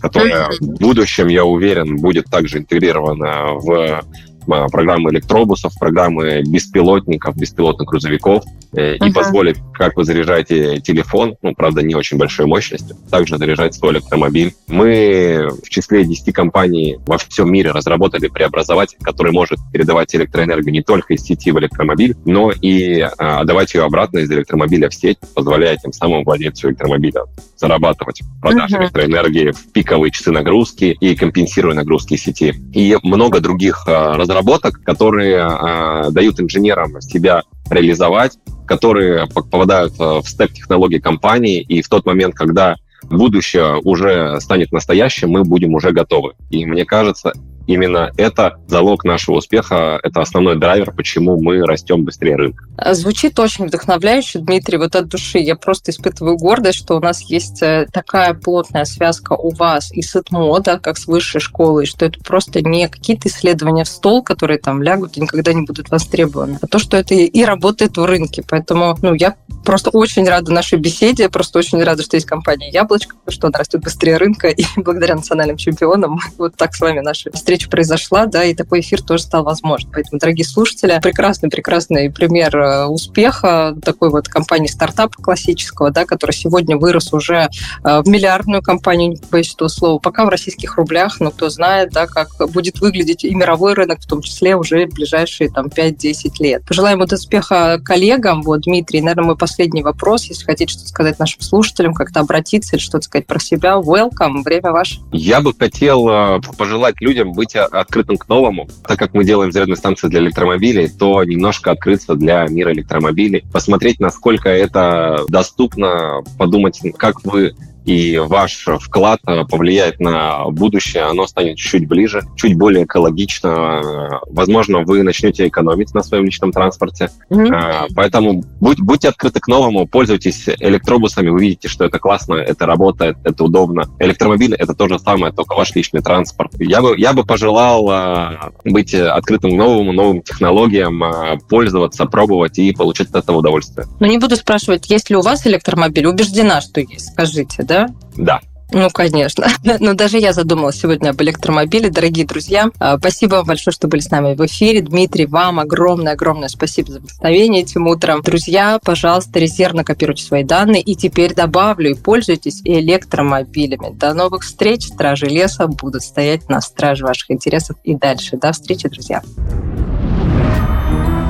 которая 0.00 0.50
в 0.60 0.78
будущем, 0.78 1.28
я 1.28 1.44
уверен, 1.44 1.96
будет 1.96 2.26
также 2.26 2.58
интегрирована 2.58 3.54
в 3.54 4.02
программы 4.46 5.10
электробусов, 5.10 5.72
программы 5.78 6.42
беспилотников, 6.42 7.36
беспилотных 7.36 7.88
грузовиков 7.88 8.44
э, 8.72 8.96
и 8.96 8.98
uh-huh. 8.98 9.12
позволит, 9.12 9.58
как 9.74 9.96
вы 9.96 10.04
заряжаете 10.04 10.80
телефон, 10.80 11.36
ну, 11.42 11.54
правда, 11.54 11.82
не 11.82 11.94
очень 11.94 12.18
большой 12.18 12.46
мощностью, 12.46 12.96
также 13.10 13.38
заряжать 13.38 13.74
свой 13.74 13.92
электромобиль. 13.92 14.54
Мы 14.68 15.48
в 15.64 15.68
числе 15.68 16.04
10 16.04 16.32
компаний 16.32 16.98
во 17.06 17.18
всем 17.18 17.52
мире 17.52 17.72
разработали 17.72 18.28
преобразователь, 18.28 18.98
который 19.02 19.32
может 19.32 19.58
передавать 19.72 20.14
электроэнергию 20.14 20.72
не 20.72 20.82
только 20.82 21.14
из 21.14 21.22
сети 21.22 21.50
в 21.50 21.58
электромобиль, 21.58 22.16
но 22.24 22.50
и 22.50 23.00
а, 23.00 23.40
отдавать 23.40 23.74
ее 23.74 23.84
обратно 23.84 24.18
из 24.18 24.30
электромобиля 24.30 24.88
в 24.88 24.94
сеть, 24.94 25.18
позволяя 25.34 25.76
тем 25.76 25.92
самым 25.92 26.24
владельцу 26.24 26.68
электромобиля 26.68 27.22
зарабатывать 27.56 28.22
продажи 28.40 28.76
uh-huh. 28.76 28.82
электроэнергии 28.82 29.50
в 29.52 29.72
пиковые 29.72 30.10
часы 30.10 30.30
нагрузки 30.30 30.96
и 31.00 31.14
компенсируя 31.14 31.74
нагрузки 31.74 32.16
сети. 32.16 32.54
И 32.72 32.96
много 33.02 33.40
других 33.40 33.84
а, 33.86 34.16
разработок, 34.16 34.82
которые 34.82 35.40
а, 35.40 36.10
дают 36.10 36.40
инженерам 36.40 37.00
себя 37.00 37.42
реализовать, 37.70 38.38
которые 38.66 39.26
попадают 39.26 39.98
в 39.98 40.22
стек 40.26 40.52
технологий 40.52 40.98
компании, 40.98 41.60
и 41.62 41.82
в 41.82 41.88
тот 41.88 42.04
момент, 42.04 42.34
когда 42.34 42.76
будущее 43.02 43.80
уже 43.82 44.40
станет 44.40 44.72
настоящим, 44.72 45.30
мы 45.30 45.44
будем 45.44 45.74
уже 45.74 45.92
готовы. 45.92 46.32
И 46.50 46.66
мне 46.66 46.84
кажется, 46.84 47.32
именно 47.66 48.12
это 48.16 48.58
залог 48.68 49.04
нашего 49.04 49.36
успеха, 49.36 49.98
это 50.02 50.20
основной 50.20 50.58
драйвер, 50.58 50.92
почему 50.92 51.40
мы 51.40 51.64
растем 51.64 52.04
быстрее 52.04 52.36
рынка. 52.36 52.64
Звучит 52.92 53.38
очень 53.38 53.66
вдохновляюще, 53.66 54.40
Дмитрий, 54.40 54.78
вот 54.78 54.94
от 54.96 55.08
души. 55.08 55.38
Я 55.38 55.56
просто 55.56 55.90
испытываю 55.90 56.36
гордость, 56.36 56.78
что 56.78 56.96
у 56.96 57.00
нас 57.00 57.22
есть 57.22 57.62
э, 57.62 57.86
такая 57.92 58.34
плотная 58.34 58.84
связка 58.84 59.32
у 59.32 59.50
вас 59.50 59.92
и 59.92 60.02
с 60.02 60.14
ИТМО, 60.14 60.60
да, 60.60 60.78
как 60.78 60.98
с 60.98 61.06
высшей 61.06 61.40
школой, 61.40 61.86
что 61.86 62.04
это 62.06 62.18
просто 62.20 62.60
не 62.60 62.88
какие-то 62.88 63.28
исследования 63.28 63.84
в 63.84 63.88
стол, 63.88 64.22
которые 64.22 64.58
там 64.58 64.82
лягут 64.82 65.16
и 65.16 65.20
никогда 65.20 65.52
не 65.52 65.62
будут 65.62 65.90
востребованы, 65.90 66.58
а 66.60 66.66
то, 66.66 66.78
что 66.78 66.96
это 66.96 67.14
и 67.14 67.44
работает 67.44 67.96
в 67.96 68.04
рынке. 68.04 68.44
Поэтому 68.48 68.96
ну, 69.02 69.14
я 69.14 69.36
просто 69.64 69.90
очень 69.90 70.28
рада 70.28 70.52
нашей 70.52 70.78
беседе, 70.78 71.28
просто 71.28 71.58
очень 71.58 71.82
рада, 71.82 72.02
что 72.02 72.16
есть 72.16 72.26
компания 72.26 72.70
«Яблочко», 72.70 73.16
что 73.28 73.48
она 73.48 73.58
растет 73.58 73.82
быстрее 73.82 74.16
рынка, 74.16 74.48
и 74.48 74.64
благодаря 74.76 75.16
национальным 75.16 75.56
чемпионам 75.56 76.18
вот 76.38 76.56
так 76.56 76.74
с 76.74 76.80
вами 76.80 77.00
наша 77.00 77.30
встреча 77.56 77.70
произошла, 77.70 78.26
да, 78.26 78.44
и 78.44 78.54
такой 78.54 78.80
эфир 78.80 79.02
тоже 79.02 79.22
стал 79.22 79.44
возможен. 79.44 79.88
Поэтому, 79.92 80.18
дорогие 80.18 80.44
слушатели, 80.44 80.98
прекрасный-прекрасный 81.02 82.10
пример 82.10 82.56
э, 82.56 82.86
успеха 82.86 83.74
такой 83.82 84.10
вот 84.10 84.28
компании 84.28 84.68
стартапа 84.68 85.14
классического, 85.22 85.90
да, 85.90 86.04
который 86.04 86.32
сегодня 86.32 86.76
вырос 86.76 87.12
уже 87.12 87.48
э, 87.84 88.02
в 88.02 88.08
миллиардную 88.08 88.62
компанию, 88.62 89.10
не 89.10 89.20
боюсь 89.30 89.54
этого 89.54 89.68
слова, 89.68 89.98
пока 89.98 90.26
в 90.26 90.28
российских 90.28 90.76
рублях, 90.76 91.20
но 91.20 91.30
кто 91.30 91.48
знает, 91.48 91.90
да, 91.92 92.06
как 92.06 92.28
будет 92.50 92.80
выглядеть 92.80 93.24
и 93.24 93.34
мировой 93.34 93.74
рынок, 93.74 94.00
в 94.00 94.06
том 94.06 94.20
числе 94.20 94.56
уже 94.56 94.86
в 94.86 94.94
ближайшие 94.94 95.50
там 95.50 95.66
5-10 95.66 96.32
лет. 96.40 96.64
Пожелаем 96.66 96.98
вот 96.98 97.12
успеха 97.12 97.80
коллегам. 97.82 98.42
Вот, 98.42 98.62
Дмитрий, 98.62 99.00
наверное, 99.00 99.26
мой 99.26 99.36
последний 99.36 99.82
вопрос, 99.82 100.24
если 100.24 100.44
хотите 100.44 100.72
что-то 100.72 100.88
сказать 100.88 101.18
нашим 101.18 101.40
слушателям, 101.40 101.94
как-то 101.94 102.20
обратиться 102.20 102.76
или 102.76 102.82
что-то 102.82 103.04
сказать 103.04 103.26
про 103.26 103.38
себя. 103.38 103.74
Welcome, 103.76 104.42
время 104.42 104.72
ваше. 104.72 105.00
Я 105.12 105.40
бы 105.40 105.54
хотел 105.54 106.08
э, 106.08 106.40
пожелать 106.58 107.00
людям 107.00 107.32
быть 107.32 107.45
открытым 107.54 108.16
к 108.16 108.28
новому. 108.28 108.68
Так 108.86 108.98
как 108.98 109.14
мы 109.14 109.24
делаем 109.24 109.52
зарядные 109.52 109.76
станции 109.76 110.08
для 110.08 110.20
электромобилей, 110.20 110.88
то 110.88 111.22
немножко 111.24 111.70
открыться 111.70 112.14
для 112.14 112.46
мира 112.46 112.72
электромобилей, 112.72 113.44
посмотреть, 113.52 114.00
насколько 114.00 114.48
это 114.48 115.24
доступно, 115.28 116.22
подумать, 116.38 116.80
как 116.98 117.24
вы 117.24 117.54
и 117.86 118.18
ваш 118.18 118.66
вклад 118.80 119.20
э, 119.26 119.44
повлияет 119.44 120.00
на 120.00 120.46
будущее, 120.50 121.04
оно 121.04 121.26
станет 121.26 121.56
чуть 121.56 121.86
ближе, 121.86 122.22
чуть 122.36 122.58
более 122.58 122.84
экологично. 122.84 124.20
Возможно, 124.26 124.80
вы 124.80 125.04
начнете 125.04 125.46
экономить 125.46 125.94
на 125.94 126.02
своем 126.02 126.24
личном 126.24 126.50
транспорте. 126.50 127.10
Mm-hmm. 127.30 127.92
Поэтому 127.94 128.42
будь, 128.60 128.80
будьте 128.80 129.08
открыты 129.08 129.38
к 129.38 129.46
новому, 129.46 129.86
пользуйтесь 129.86 130.48
электробусами, 130.48 131.28
вы 131.28 131.40
видите, 131.40 131.68
что 131.68 131.84
это 131.84 132.00
классно, 132.00 132.34
это 132.34 132.66
работает, 132.66 133.18
это 133.22 133.44
удобно. 133.44 133.84
Электромобиль— 134.00 134.54
это 134.58 134.74
то 134.74 134.88
же 134.88 134.98
самое, 134.98 135.32
только 135.32 135.54
ваш 135.54 135.74
личный 135.74 136.02
транспорт. 136.02 136.52
Я 136.58 136.82
бы, 136.82 136.98
я 136.98 137.12
бы 137.12 137.24
пожелал 137.24 137.88
э, 137.88 138.38
быть 138.64 138.94
открытым 138.94 139.52
к 139.52 139.54
новому, 139.54 139.92
новым 139.92 140.22
технологиям, 140.22 141.02
пользоваться, 141.48 142.06
пробовать 142.06 142.58
и 142.58 142.72
получать 142.72 143.10
от 143.10 143.16
этого 143.24 143.38
удовольствие. 143.38 143.86
Ну, 144.00 144.06
не 144.06 144.18
буду 144.18 144.34
спрашивать, 144.34 144.90
есть 144.90 145.08
ли 145.08 145.16
у 145.16 145.20
вас 145.20 145.46
электромобиль. 145.46 146.06
Убеждена, 146.06 146.60
что 146.60 146.80
есть. 146.80 147.12
Скажите, 147.12 147.62
да? 147.62 147.75
Да? 147.76 147.88
Да. 148.16 148.40
Ну, 148.72 148.90
конечно. 148.90 149.46
Но 149.80 149.94
даже 149.94 150.18
я 150.18 150.32
задумалась 150.32 150.80
сегодня 150.80 151.10
об 151.10 151.22
электромобиле. 151.22 151.88
Дорогие 151.90 152.26
друзья, 152.26 152.70
а, 152.78 152.98
спасибо 152.98 153.36
вам 153.36 153.46
большое, 153.46 153.72
что 153.72 153.86
были 153.86 154.00
с 154.00 154.10
нами 154.10 154.34
в 154.34 154.44
эфире. 154.46 154.80
Дмитрий, 154.80 155.26
вам 155.26 155.60
огромное-огромное 155.60 156.48
спасибо 156.48 156.90
за 156.90 157.00
вдохновение 157.00 157.62
этим 157.62 157.86
утром. 157.86 158.22
Друзья, 158.22 158.80
пожалуйста, 158.82 159.38
резервно 159.38 159.84
копируйте 159.84 160.24
свои 160.24 160.42
данные. 160.42 160.82
И 160.82 160.96
теперь 160.96 161.34
добавлю, 161.34 161.90
и 161.90 161.94
пользуйтесь 161.94 162.60
электромобилями. 162.64 163.94
До 163.94 164.14
новых 164.14 164.42
встреч. 164.42 164.86
Стражи 164.86 165.26
леса 165.26 165.68
будут 165.68 166.02
стоять 166.02 166.48
на 166.48 166.60
страже 166.60 167.04
ваших 167.04 167.30
интересов 167.30 167.76
и 167.84 167.94
дальше. 167.94 168.36
До 168.36 168.52
встречи, 168.52 168.88
друзья. 168.88 169.22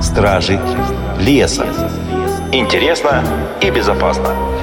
Стражи 0.00 0.58
леса. 1.20 1.66
Интересно 2.52 3.22
и 3.60 3.70
безопасно 3.70 4.55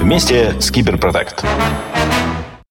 вместе 0.00 0.60
с 0.60 0.70
Киберпротект. 0.70 1.44